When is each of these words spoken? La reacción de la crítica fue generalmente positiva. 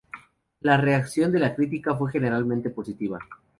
La 0.61 0.77
reacción 0.77 1.31
de 1.31 1.37
la 1.37 1.53
crítica 1.53 1.95
fue 1.95 2.11
generalmente 2.11 2.71
positiva. 2.71 3.19